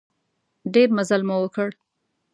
[0.73, 1.69] ډېر مزل مو وکړ.